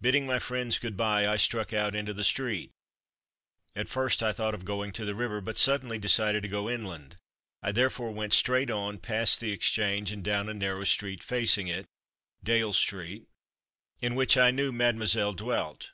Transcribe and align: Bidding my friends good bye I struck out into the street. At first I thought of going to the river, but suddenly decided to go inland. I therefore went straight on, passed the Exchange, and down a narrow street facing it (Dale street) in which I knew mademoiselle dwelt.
Bidding 0.00 0.24
my 0.24 0.38
friends 0.38 0.78
good 0.78 0.96
bye 0.96 1.26
I 1.26 1.34
struck 1.34 1.72
out 1.72 1.96
into 1.96 2.14
the 2.14 2.22
street. 2.22 2.70
At 3.74 3.88
first 3.88 4.22
I 4.22 4.30
thought 4.30 4.54
of 4.54 4.64
going 4.64 4.92
to 4.92 5.04
the 5.04 5.16
river, 5.16 5.40
but 5.40 5.58
suddenly 5.58 5.98
decided 5.98 6.44
to 6.44 6.48
go 6.48 6.70
inland. 6.70 7.16
I 7.60 7.72
therefore 7.72 8.12
went 8.12 8.34
straight 8.34 8.70
on, 8.70 8.98
passed 9.00 9.40
the 9.40 9.50
Exchange, 9.50 10.12
and 10.12 10.22
down 10.22 10.48
a 10.48 10.54
narrow 10.54 10.84
street 10.84 11.24
facing 11.24 11.66
it 11.66 11.86
(Dale 12.44 12.72
street) 12.72 13.26
in 14.00 14.14
which 14.14 14.36
I 14.36 14.52
knew 14.52 14.70
mademoiselle 14.70 15.32
dwelt. 15.32 15.90